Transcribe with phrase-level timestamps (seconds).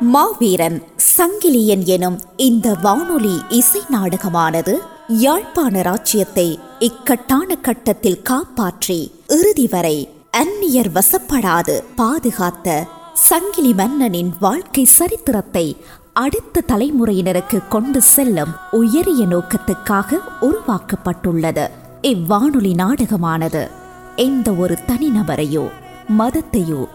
[0.00, 0.82] மாவீரன்
[1.16, 4.78] சங்கிலியன் எனும் இந்த வானொலி இசை நாடகமானது
[5.08, 15.76] யாழ்ப்பாண ராச்சியத்தை இக்கட்டான கட்டத்தில் காப்பாற்றி இறுதி வரை அந்நியர் வசப்படாது பாதுகாத்த சங்கிலி மன்னனின் வாழ்க்கை சரித்திரத்தை
[16.12, 21.68] அடுத்த தலைமுறையினருக்கு கொண்டு செல்லும் உயரிய நோக்கத்துக்காக உருவாக்கப்பட்டுள்ளது.
[22.02, 23.70] இவ்வானொலி நாடகமானது
[24.16, 25.70] எந்த ஒரு தனிநபரையோ
[26.16, 26.88] மதத்தையோ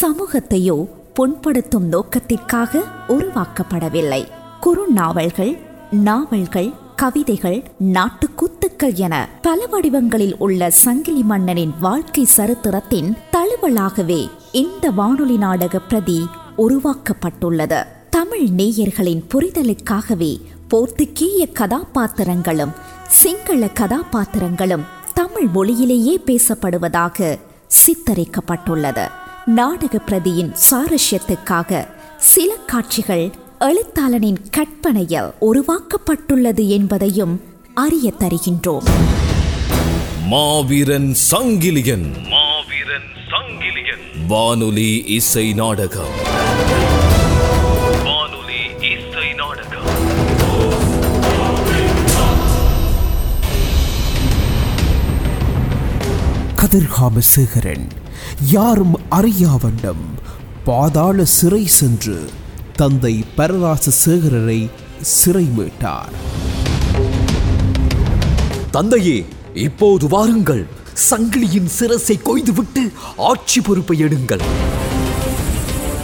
[0.00, 4.26] சமூகத்தையோ புண்படுத்தும் நோக்கத்திற்காக உருவாக்கப்படவில்லை.
[4.60, 5.58] குறுநாவல்கள்
[5.90, 15.78] நாவல்கள் கவிதைகள் நாட்டுக்கூத்துக்கள் என பல வடிவங்களில் உள்ள சங்கிலி மன்னனின் வாழ்க்கை சரித்திரத்தின் தழுவலாகவே இந்த வானொலி நாடக
[15.78, 16.26] பிரதி
[16.58, 17.86] உருவாக்கப்பட்டுள்ளது.
[18.10, 22.72] தமிழ் நேயர்களின் புரிதலுக்காகவே போர்த்துக்கீய கதாபாத்திரங்களும்
[23.06, 29.10] சிங்கள கதாபாத்திரங்களும் தமிழ் மொழியிலேயே பேசப்படுவதாக சித்தரிக்கப்பட்டுள்ளது.
[29.46, 37.40] நாடக பிரதியின் சாரஸ்யத்துக்காக சில காட்சிகள் எழுத்தாளனின் கற்பனையில் உருவாக்கப்பட்டுள்ளது என்பதையும்
[37.74, 38.84] அறிய தருகின்றோம்.
[40.26, 42.28] மாவீரன் சங்கிலியன்.
[42.28, 44.26] மாவீரன் சங்கிலியன்.
[44.26, 46.35] வானொலி இசை நாடகம்.
[56.66, 57.88] கதிர்காம சேகரன்.
[58.50, 60.04] யாரும் அறியாவண்ணம்.
[60.64, 62.30] பாதாள சிறை சென்று
[62.76, 64.70] தந்தை பரராச சேகரரை
[65.00, 66.12] சிறை மீட்டார்.
[68.70, 70.66] தந்தையே இப்போது வாருங்கள்.
[71.10, 74.40] சங்கிலியின் சிரசை கொய்துவிட்டு ஆட்சி பொறுப்பை எடுங்கள்.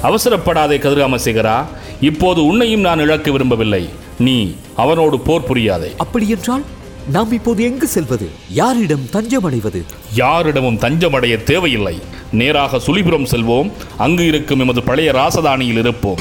[0.02, 1.64] அவசரப்படாதே கதிர்காமசேகரா.
[2.00, 3.88] இப்போது உன்னையும் நான் இழக்க விரும்பவில்லை.
[4.18, 5.96] நீ அவனோடு போர் புரியாதே.
[5.96, 6.62] அப்படியென்றால்
[7.10, 8.30] நாம் இப்போது எங்கு செல்வது?
[8.50, 9.84] யாரிடம் தஞ்சமடைவது?
[10.14, 12.00] யாரிடமும் தஞ்சமடைய தேவையில்லை.
[12.32, 13.72] நேராக சுழிபுரம் செல்வோம்.
[13.98, 16.18] அங்கு இருக்கும் எமது பழைய ராசதானியில் இருப்போம்.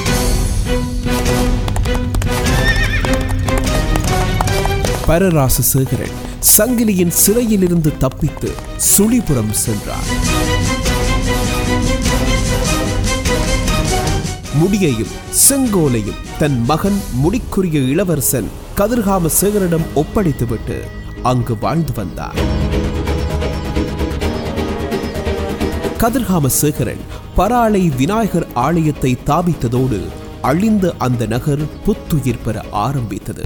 [5.05, 10.50] பரராச சேகரன் சங்கிலியின் சிறையிலிருந்து தப்பித்து சுழிபுரம் சென்றார்
[14.59, 15.13] முடியையும்
[15.49, 20.77] செங்கோலையும் தன் மகன் முடிக்குரிய இளவரசன் கதிர்காம சேகரிடம் ஒப்படைத்துவிட்டு
[21.23, 22.39] அங்கு வாழ்ந்து வந்தார்.
[25.97, 27.03] கதிர்காம சேகரன்
[27.35, 29.99] பராளை விநாயகர் ஆலயத்தை தாபித்ததோடு
[30.41, 33.45] அழிந்த அந்த நகர் புத்துயிர் பெற ஆரம்பித்தது.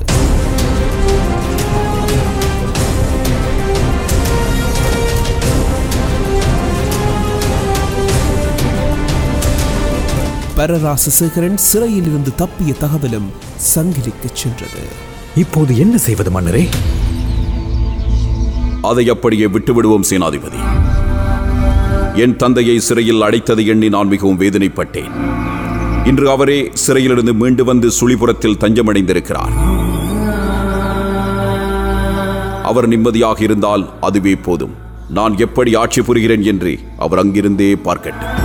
[10.66, 13.26] பரராச சேகரன் சிறையில் இருந்து தப்பிய தகவலும்
[13.76, 14.84] சங்கிலிக்கு சென்றது.
[15.36, 16.68] இப்போது என்ன செய்வது மன்னரே?
[18.82, 20.62] அதை அப்படியே விட்டுவிடுவோம் சேனாதிபதி.
[22.14, 25.12] என் தந்தையை சிறையில் அடைத்ததை எண்ணி நான் மிகவும் வேதனைப்பட்டேன்.
[26.06, 29.56] இன்று அவரே சிறையிலிருந்து மீண்டு வந்து சுழிபுரத்தில் தஞ்சமடைந்திருக்கிறார்.
[32.64, 34.76] அவர் நிம்மதியாக இருந்தால் அதுவே போதும்.
[35.10, 38.45] நான் எப்படி ஆட்சி புரிகிறேன் என்று அவர் அங்கிருந்தே பார்க்கட்டும்.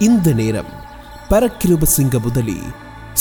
[0.00, 0.68] இந்த நேரம்
[1.30, 2.56] பரக்கிருபசிங்க முதலி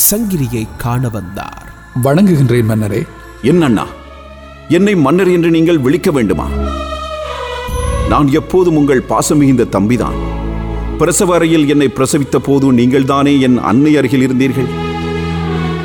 [0.09, 1.73] சங்கிலியை காண வந்தார்.
[2.03, 3.07] வணங்குகின்றேன் மன்னரே.
[3.41, 3.85] என் அண்ணா?
[4.69, 6.47] என்னை மன்னர் என்று நீங்கள் விழிக்க வேண்டுமா?
[8.09, 10.15] நான் எப்போதும் உங்கள் பாசம் மிகுந்த தம்பிதான்.
[10.97, 14.69] பிரசவ அறையில் என்னை பிரசவித்த போது நீங்கள்தானே என் அன்னை அருகில் இருந்தீர்கள்?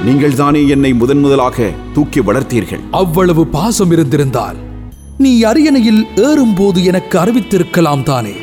[0.05, 2.91] நீங்கள்தானே என்னை முதன் முதலாக தூக்கி வளர்த்தீர்கள்?
[2.91, 4.57] அவ்வளவு பாசம் இருந்திருந்தால்
[5.19, 8.35] நீ அரியணையில் ஏறும்போது எனக்கு அறிவித்திருக்கலாம் தானே?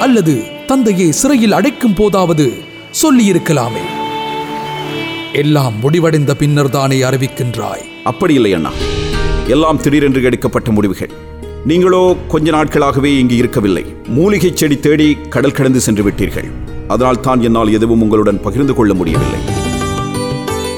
[0.00, 2.52] அல்லது தந்தையை சிறையில் அடைக்கும் போதாவது
[3.02, 3.84] சொல்லியிருக்கலாமே.
[5.32, 7.84] எல்லாம் முடிவடைந்த பின்னர் தானே அறிவிக்கின்றாய்.
[8.04, 8.70] அப்படி இல்லை அண்ணா.
[9.46, 11.10] எல்லாம் திடீரென்று எடுக்கப்பட்ட முடிவுகள்.
[11.64, 13.84] நீங்களோ கொஞ்ச நாட்களாகவே இங்கு இருக்கவில்லை.
[14.06, 16.50] மூலிகை செடி தேடி கடல் கடந்து சென்று விட்டீர்கள்.
[16.88, 19.40] அதனால் தான் என்னால் எதுவும் உங்களுடன் பகிர்ந்து கொள்ள முடியவில்லை.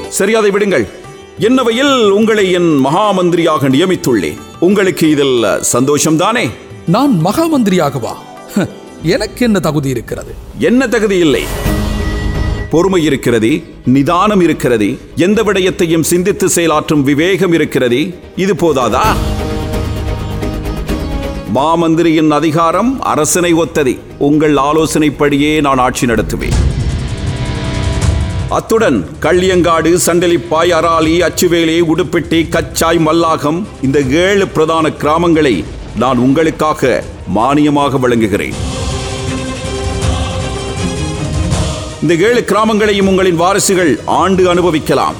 [0.07, 0.87] சரி அதை விடுங்கள்.
[1.39, 4.37] என்னவையில் உங்களை என் மகாமந்திரியாக நியமித்துள்ளேன்.
[4.59, 6.49] உங்களுக்கு இதில் சந்தோஷம்தானே?
[6.85, 8.13] நான் மகாமந்திரியாகவா?
[8.13, 8.30] ஹ,
[9.03, 10.35] எனக்கு என்ன தகுதி இருக்கிறது?
[10.57, 11.43] என்ன தகுதி இல்லை?
[12.69, 19.15] பொறுமை இருக்கிறது நிதானம் இருக்கிறது எந்த விடயத்தையும் சிந்தித்து செயலாற்றும் விவேகம் இருக்கிறது இது போதாதா?
[21.53, 23.99] மாமந்திரியின் அதிகாரம் அரசனை ஒத்தது.
[24.17, 26.57] உங்கள் ஆலோசனைப்படியே நான் ஆட்சி நடத்துவேன்.
[28.49, 35.63] அத்துடன் கள்ளியங்காடு சண்டலிப்பாய் அராலி அச்சுவேலி உடுப்பிட்டி கச்சாய் மல்லாகம் இந்த ஏழு பிரதான கிராமங்களை
[35.95, 37.03] நான் உங்களுக்காக
[37.35, 38.70] மானியமாக வழங்குகிறேன்.
[42.01, 45.15] இந்த ஏழு கிராமங்களையும் உங்களின் வாரிசுகள் ஆண்டு அனுபவிக்கலாம்.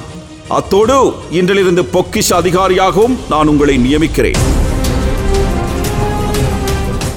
[0.48, 4.38] அத்தோடு இன்றிலிருந்து பொக்கிஷ அதிகாரியாகவும் நான் உங்களை நியமிக்கிறேன்.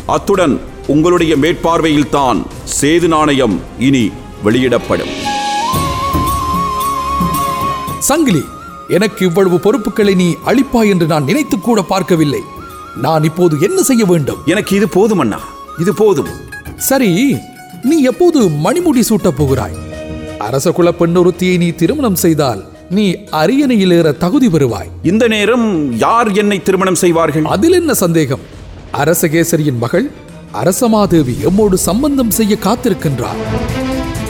[0.06, 2.46] அத்துடன் உங்களுடைய மேற்பார்வையில்தான்
[2.82, 4.12] சேது நாணயம் இனி
[4.44, 5.10] வெளியிடப்படும்.
[8.00, 8.44] சங்கிலி
[8.88, 12.42] எனக்கு இவ்வளவு பொறுப்புகளை நீ அளிப்பாய் என்று நான் நினைத்து கூட பார்க்கவில்லை.
[12.96, 14.38] நான் இப்போது என்ன செய்ய வேண்டும்?
[14.46, 15.40] எனக்கு இது போதும் அண்ணா.
[15.80, 16.30] இது போதும்.
[16.78, 17.38] சரி
[17.90, 19.76] நீ எப்போது மணிமுடி சூட்டப் போகிறாய்?
[20.40, 23.06] அரச குல பெண்ணொருத்தியை நீ திருமணம் செய்தால் நீ
[23.42, 24.90] அரியணையில் ஏற தகுதி பெறுவாய்.
[25.04, 25.68] இந்த நேரம்
[25.98, 27.46] யார் என்னை திருமணம் செய்வார்கள்?
[27.46, 28.44] அதில் என்ன சந்தேகம்?
[28.94, 30.12] அரசகேசரியின் மகள்
[30.62, 33.42] அரசமாதேவி எம்மோடு சம்பந்தம் செய்ய காத்திருக்கின்றார்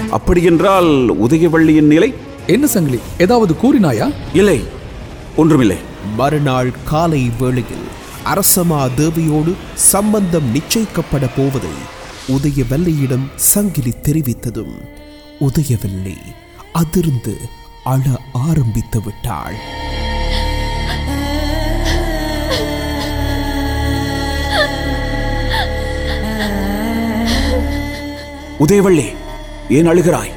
[0.09, 0.91] அப்படியென்றால்
[1.25, 2.13] உதயவள்ளியின் நிலை?
[2.47, 4.07] என்ன சங்கிலி ஏதாவது கூறினாயா?
[4.33, 4.59] இல்லை
[5.35, 5.77] ஒன்றுமில்லை.
[6.17, 7.85] மறுநாள் காலை வேளையில்
[8.33, 11.75] அரசமா தேவியோடு சம்பந்தம் நிச்சயிக்கப்பட போவதை
[12.27, 14.75] உதயவல்லியிடம் சங்கிலி தெரிவித்ததும்
[15.39, 16.17] உதயவல்லி
[16.73, 17.37] அதிர்ந்து
[17.83, 18.01] அழ
[18.33, 19.55] ஆரம்பித்து விட்டாள்.
[28.59, 29.05] உதயவள்ளி
[29.69, 30.31] ஏன் அழுகிறாய்?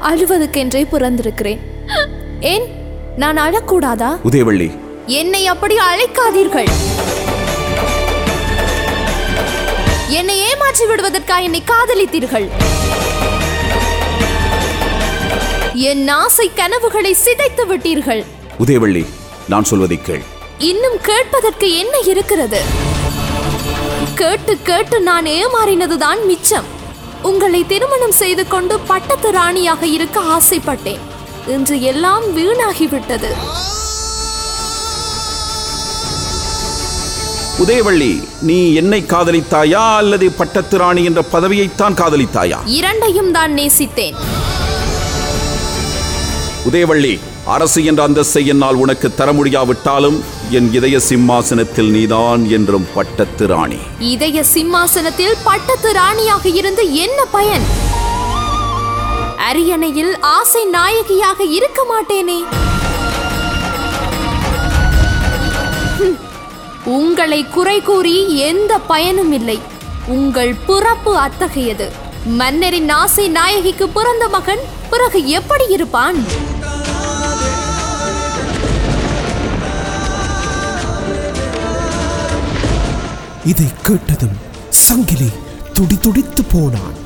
[0.00, 1.58] அழுவதற்கென்றே பிறந்திருக்கிறேன்.
[2.40, 2.66] ஏன்?
[3.16, 4.18] நான் அழக்கூடாதா?
[4.24, 6.89] உதயவள்ளி என்னை அப்படி அழைக்காதீர்கள்.
[10.10, 12.46] என்னை ஏமாற்றி விடுவதற்காக என்னை காதலித்தீர்கள்.
[15.74, 18.22] என் ஆசை கனவுகளை சிதைத்து விட்டீர்கள்.
[18.64, 19.06] உதயவள்ளி
[19.48, 20.22] நான் சொல்வதை கேள்.
[20.58, 22.60] இன்னும் கேட்பதற்கு என்ன இருக்கிறது?
[24.14, 26.68] கேட்டு கேட்டு நான் ஏமாறினதுதான் மிச்சம்.
[27.22, 31.00] உங்களை திருமணம் செய்து கொண்டு பட்டத்து ராணியாக இருக்க ஆசைப்பட்டேன்.
[31.46, 33.30] இன்று எல்லாம் வீணாகிவிட்டது.
[37.60, 38.12] உதயவள்ளி
[38.42, 42.58] நீ என்னை காதலித்தாயா அல்லது பட்டத்து ராணி என்ற பதவியைத்தான் காதலித்தாயா?
[42.78, 44.16] இரண்டையும் தான் நேசித்தேன்.
[46.66, 47.12] உதயவள்ளி
[47.46, 50.18] அரசு என்ற அந்தஸ்தை என்னால் உனக்கு தர முடியாவிட்டாலும்
[50.50, 53.80] என் இதய சிம்மாசனத்தில் நீதான் என்றும் பட்டத்து ராணி
[54.10, 57.66] இதய சிம்மாசனத்தில் பட்டத்து ராணியாக இருந்து என்ன பயன்?
[59.48, 62.40] அரியணையில் ஆசை நாயகியாக இருக்க மாட்டேனே.
[66.84, 69.58] உங்களை குறை கூறி எந்த பயனும் இல்லை.
[70.06, 71.92] உங்கள் பிறப்பு அத்தகையது.
[72.26, 74.58] மன்னரின் ஆசை நாயகிக்கு பிறந்த மகன்
[74.90, 76.18] பிறகு எப்படி இருப்பான்?
[83.44, 84.36] இதை கேட்டதும்
[84.68, 85.30] சங்கிலி
[85.72, 86.96] துடி துடித்து போனான்.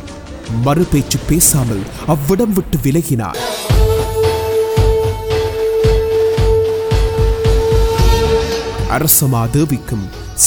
[0.65, 3.37] மறுபேச்சு பேசாமல் அவ்விடம் விட்டு விலகினான்.
[8.95, 10.05] அரசமாதேவிக்கும்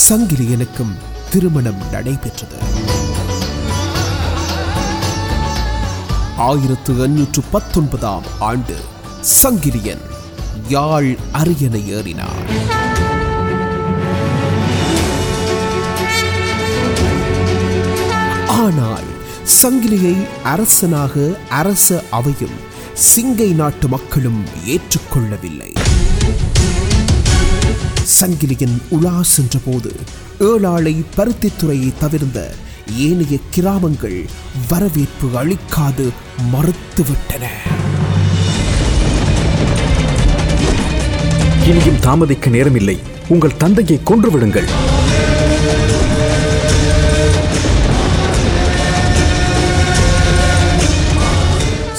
[0.08, 0.92] சங்கிலியனுக்கும்
[1.30, 2.58] திருமணம் நடைபெற்றது.
[6.36, 8.76] ஆயிரத்து எண்ணூற்று பத்தொன்பதாம் ஆண்டு
[9.42, 10.04] சங்கிலியன்
[10.68, 12.46] யாழ் அரியணை ஏறினார்.
[18.46, 19.10] ஆனால்
[19.62, 21.14] சங்கிலியை அரசனாக
[21.48, 22.56] அரச அவையும்
[23.08, 25.72] சிங்கை நாட்டு மக்களும் ஏற்றுக்கொள்ளவில்லை.
[28.20, 29.92] சங்கிலியன் உலா சென்றபோது
[30.38, 32.54] ஏழாளை பருத்தித்துறையை தவிர்ந்த
[32.96, 34.24] ஏனைய கிராமங்கள்
[34.68, 36.08] வரவேற்பு அளிக்காது
[36.52, 37.44] மறுத்துவிட்டன.
[41.68, 42.98] இனியும் தாமதிக்க நேரமில்லை.
[43.28, 44.68] உங்கள் தந்தையை கொன்று விடுங்கள்.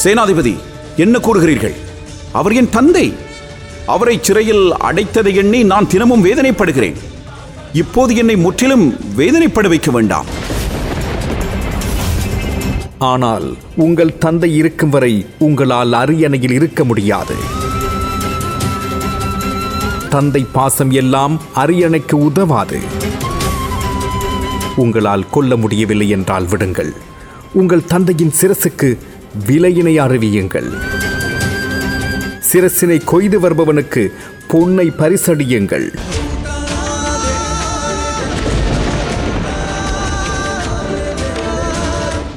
[0.03, 0.57] சேனாதிபதி
[0.95, 1.73] என்ன கூறுகிறீர்கள்?
[2.31, 3.27] அவர் என் தந்தை!
[3.95, 6.97] அவரை சிறையில் அடைத்ததை எண்ணி நான் தினமும் வேதனைப்படுகிறேன்.
[7.81, 8.85] இப்போது என்னை முற்றிலும்
[9.19, 10.29] வேதனைப்பட வைக்க வேண்டாம்.
[13.11, 13.47] ஆனால்
[13.85, 15.13] உங்கள் தந்தை இருக்கும் வரை
[15.47, 17.35] உங்களால் அரியணையில் இருக்க முடியாது.
[20.15, 22.79] தந்தை பாசம் எல்லாம் அரியணைக்கு உதவாது.
[24.83, 26.91] உங்களால் கொல்ல முடியவில்லை என்றால் விடுங்கள்.
[27.59, 28.89] உங்கள் தந்தையின் சிரசுக்கு
[29.47, 30.69] விலையினை அறிவியுங்கள்
[32.51, 34.03] சிரசினை கொய்து வருபவனுக்கு
[34.47, 35.87] பொன்னை பரிசடியுங்கள்.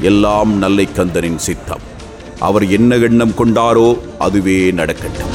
[0.00, 1.84] எல்லாம் நல்லை கந்தனின் சித்தம்.
[2.38, 5.32] அவர் என்ன எண்ணம் கொண்டாரோ அதுவே நடக்கட்டும்.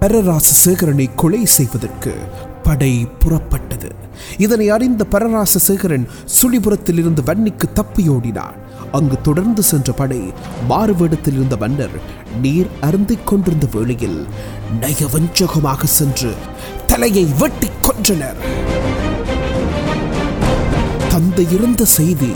[0.00, 2.14] பரராச சேகரனை கொலை செய்வதற்கு
[2.62, 3.90] படை புறப்பட்டது.
[4.38, 8.60] இதனை அறிந்த பரராச சேகரன் சுழிபுரத்தில் இருந்து வன்னிக்கு தப்பியோடினான்.
[8.96, 10.18] அங்கு தொடர்ந்து சென்ற படை
[10.68, 11.96] மாறுவேடத்தில் இருந்த மன்னர்
[12.42, 14.18] நீர் அருந்திக் கொண்டிருந்த வேளையில்
[14.80, 16.32] நயவஞ்சகமாக சென்று
[16.86, 18.40] தலையை வெட்டி கொன்றனர்.
[21.08, 22.32] தந்தை இருந்த செய்தி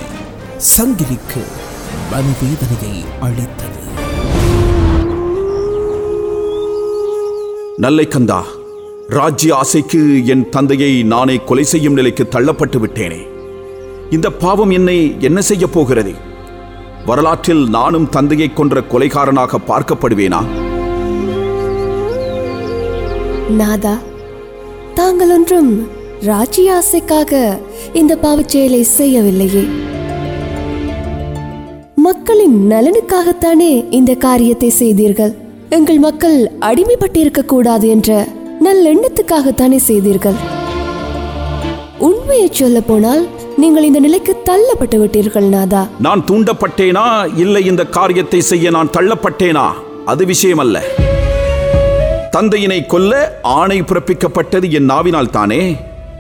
[0.71, 1.43] சங்கிலிக்கு
[2.13, 3.83] மனவேதனையை அளித்தது.
[7.77, 8.43] நல்லை கந்தா
[9.09, 13.21] ராஜ்ய ஆசைக்கு என் தந்தையை நானே கொலை செய்யும் நிலைக்கு தள்ளப்பட்டு விட்டேனே.
[14.11, 16.15] இந்த பாவம் என்னை என்ன செய்ய போகிறது?
[17.09, 20.41] வரலாற்றில் நானும் தந்தையை கொன்ற கொலைகாரனாக பார்க்கப்படுவேனா?
[23.61, 23.95] நாதா
[24.95, 25.71] தாங்கள் ஒன்றும்
[26.21, 27.33] ராஜ்ய ஆசைக்காக
[27.93, 29.65] இந்த பாவச்செயலை செய்யவில்லையே.
[32.07, 35.33] மக்களின் நலனுக்காகத்தானே இந்த காரியத்தை செய்தீர்கள்.
[35.69, 38.27] எங்கள் மக்கள் அடிமைப்பட்டிருக்க கூடாது என்ற
[38.67, 40.39] நல்லெண்ணத்துக்காகத்தானே செய்தீர்கள்.
[42.09, 43.23] உண்மையை சொல்ல போனால்
[43.63, 45.81] நீங்கள் இந்த நிலைக்கு தள்ளப்பட்டு விட்டீர்கள் நாதா.
[46.07, 47.05] நான் தூண்டப்பட்டேனா?
[47.37, 49.65] இல்லை இந்த காரியத்தை செய்ய நான் தள்ளப்பட்டேனா?
[50.05, 50.83] அது விஷயம் அல்ல
[52.37, 55.61] தந்தையினை கொல்ல ஆணை பிறப்பிக்கப்பட்டது என் நாவினால் தானே?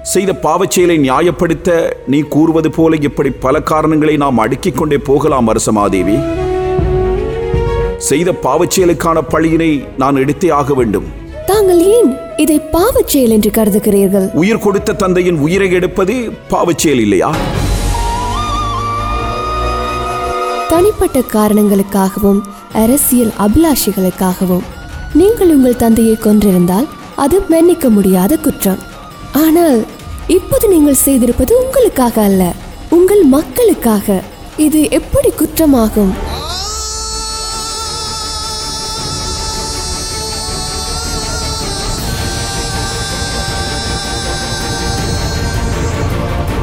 [0.02, 1.68] செய்த பாவச்செயலை நியாயப்படுத்த
[2.07, 6.18] நீ கூறுவது போல இப்படி பல காரணங்களை நாம் அடுக்கிக் கொண்டே போகலாம் அரசமாதேவி
[8.09, 11.09] செய்த பாவச்செயலுக்கான பழியினை நான் எடுத்தே ஆக வேண்டும்.
[11.58, 12.10] தாங்கள் ஏன்
[12.42, 14.26] இதை பாவச் செயல் என்று கருதுகிறீர்கள்?
[14.32, 16.14] உயிர் கொடுத்த தந்தையின் உயிரை எடுப்பது
[16.50, 17.30] பாவச் செயல் இல்லையா?
[20.68, 22.40] தனிப்பட்ட காரணங்களுக்காகவும்
[22.82, 24.64] அரசியல் அபிலாஷைகளுக்காகவும்
[25.14, 28.82] நீங்கள் உங்கள் தந்தையை கொன்றிருந்தால் அது மன்னிக்க முடியாத குற்றம்.
[29.44, 29.78] ஆனால்
[30.38, 32.52] இப்போது நீங்கள் செய்திருப்பது உங்களுக்காக அல்ல
[32.90, 34.22] உங்கள் மக்களுக்காக.
[34.56, 36.14] இது எப்படி குற்றமாகும்?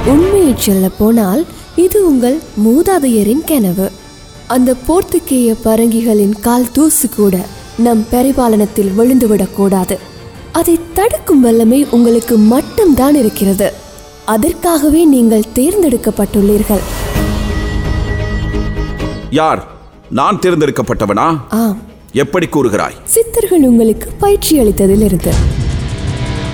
[0.06, 1.46] உண்மையை சொல்ல போனால்
[1.76, 3.92] இது உங்கள் மூதாதையரின் கனவு.
[4.48, 7.46] அந்த போர்த்துகேய பரங்கிகளின் கால் தூசு கூட
[7.78, 10.00] நம் பரிபாலனத்தில் விழுந்துவிடக் கூடாது.
[10.52, 13.74] அதை தடுக்கும் வல்லமை உங்களுக்கு மட்டும்தான் இருக்கிறது.
[14.26, 16.80] அதற்காகவே நீங்கள் தேர்ந்தெடுக்கப்பட்டுள்ளீர்கள்.
[19.30, 19.68] யார்?
[20.10, 21.38] நான் தேர்ந்தெடுக்கப்பட்டவனா?
[21.50, 21.78] ஆம்.
[22.12, 22.94] எப்படி கூறுகிறாய்?
[23.04, 25.32] சித்தர்கள் உங்களுக்கு பயிற்சி அளித்ததிலிருந்து.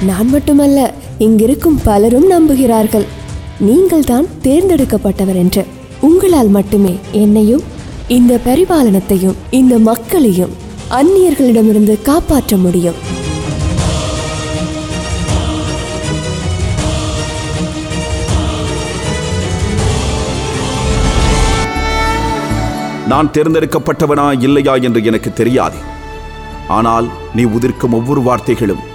[0.06, 3.06] நான் மட்டுமல்ல இங்கிருக்கும் பலரும் நம்புகிறார்கள்.
[3.68, 5.64] நீங்கள் தான் தேர்ந்தெடுக்கப்பட்டவர் என்று.
[6.08, 7.64] உங்களால் மட்டுமே என்னையும்
[8.18, 10.54] இந்த பரிபாலனத்தையும் இந்த மக்களையும்
[11.00, 13.00] அந்நியர்களிடமிருந்து காப்பாற்ற முடியும்.
[23.12, 25.80] நான் தேர்ந்தெடுக்கப்பட்டவனா இல்லையா என்று எனக்கு தெரியாது.
[26.68, 28.86] ஆனால் நீ உதிர்க்கும் ஒவ்வொரு வார்த்தைகளும்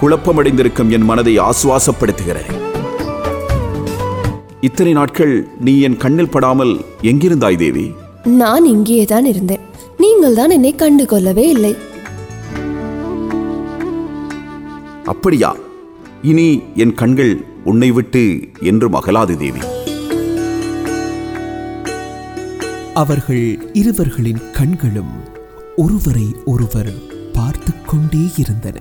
[0.00, 2.52] குழப்பமடைந்திருக்கும் என் மனதை ஆசுவாசப்படுத்துகிறது
[4.66, 5.32] இத்தனை நாட்கள்
[5.66, 6.72] நீ என் கண்ணில் படாமல்
[7.10, 7.84] எங்கிருந்தாய் தேவி?
[8.42, 9.64] நான் இங்கேயே தான் இருந்தேன்.
[10.02, 11.72] நீங்கள் தான் என்னை கண்டு கொள்ளவே இல்லை.
[15.12, 15.50] அப்படியா?
[16.30, 16.46] இனி
[16.82, 17.32] என் கண்கள்
[17.64, 18.22] உன்னை விட்டு
[18.70, 19.62] என்றும் அகலாது தேவி.
[23.02, 23.44] அவர்கள்
[23.80, 25.14] இருவர்களின் கண்களும்
[25.84, 26.92] ஒருவரை ஒருவர்
[27.36, 28.78] பார்த்து கொண்டே இருந்தன.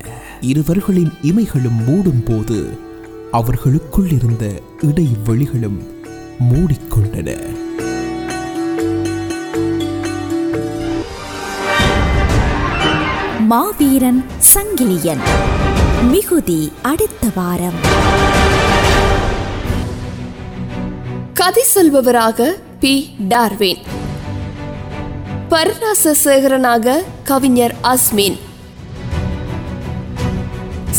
[0.52, 2.60] இருவர்களின் இமைகளும் மூடும் போது
[3.34, 5.80] அவர்களுக்குள் இருந்த இடைவெளிகளும்
[6.40, 7.40] மூடிக்கொண்டன.
[13.40, 15.18] மாவீரன் சங்கிலியன்
[16.10, 17.80] மிகுதி அடுத்த வாரம்.
[21.34, 22.50] கதை சொல்பவராக
[22.80, 23.16] பி.
[23.20, 23.82] டார்வின்.
[25.50, 28.40] பரராச சேகரனாக கவிஞர் அஸ்மின்.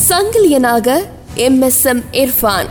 [0.09, 2.67] சங்கிலியனாக எம் எஸ் எம் இர்ஃபான்.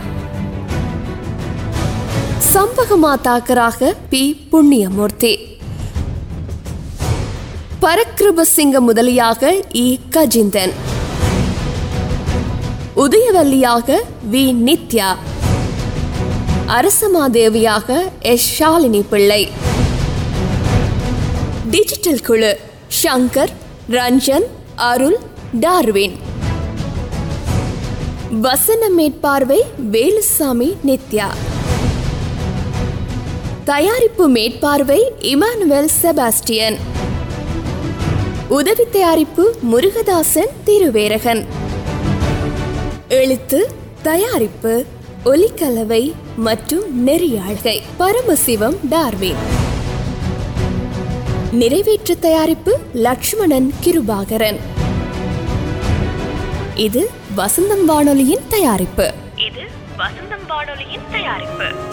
[2.52, 4.48] சம்பகமாதாக்கராக பி.
[4.50, 5.38] புண்ணியமூர்த்தி.
[7.82, 9.98] பரக்கிருபசிங்க முதலியாக இ.
[10.10, 10.72] கஜிந்தன்.
[12.96, 14.00] உதயவல்லியாக
[14.32, 14.52] வி.
[14.52, 15.16] நித்யா.
[16.68, 18.62] அரசமாதேவியாக எஸ்.
[18.62, 19.48] ஷாலினி பிள்ளை
[21.70, 22.60] டிஜிட்டல் குழு
[23.02, 23.52] ஷங்கர்
[23.90, 24.44] ரஞ்சன்
[24.74, 25.18] அருள்
[25.60, 26.23] டார்வின்.
[28.30, 29.62] வசன மேற்பார்வை
[29.92, 31.34] வேலுசாமி நித்யா.
[33.64, 36.76] தயாரிப்பு மேற்பார்வை இமானுவேல் செபாஸ்டியன்.
[38.48, 41.46] உதவி தயாரிப்பு முருகதாசன் திருவேரகன்.
[43.08, 44.84] எழுத்து தயாரிப்பு
[45.24, 47.82] ஒலிக்கலவை மற்றும் நெறியாழ்கை.
[47.98, 49.62] பரமசிவம் டார்வின்.
[51.52, 54.56] நிறைவேற்று தயாரிப்பு லக்ஷ்மணன் கிருபாகரன்.
[56.74, 59.14] இது வசந்தம் வானொலியின் தயாரிப்பு.
[59.36, 59.60] இது
[59.98, 61.92] வசந்தம் வானொலியின் தயாரிப்பு.